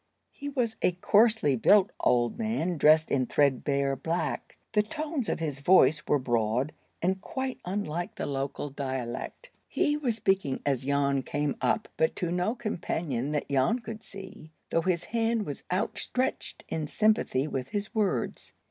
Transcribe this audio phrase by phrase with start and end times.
[0.31, 4.57] He was a coarsely built old man, dressed in threadbare black.
[4.71, 6.71] The tones of his voice were broad,
[7.03, 9.51] and quite unlike the local dialect.
[9.67, 14.49] He was speaking as Jan came up, but to no companion that Jan could see,
[14.71, 18.53] though his hand was outstretched in sympathy with his words.